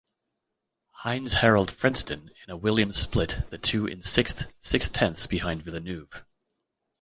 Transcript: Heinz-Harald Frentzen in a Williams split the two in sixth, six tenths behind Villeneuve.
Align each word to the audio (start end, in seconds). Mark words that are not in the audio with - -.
Heinz-Harald 1.03 1.69
Frentzen 1.69 2.31
in 2.43 2.49
a 2.49 2.57
Williams 2.57 2.97
split 2.97 3.43
the 3.51 3.59
two 3.59 3.85
in 3.85 4.01
sixth, 4.01 4.47
six 4.59 4.89
tenths 4.89 5.27
behind 5.27 5.61
Villeneuve. 5.61 6.25